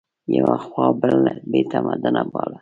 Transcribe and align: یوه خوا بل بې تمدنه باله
یوه 0.37 0.57
خوا 0.65 0.87
بل 1.01 1.17
بې 1.49 1.61
تمدنه 1.71 2.23
باله 2.31 2.59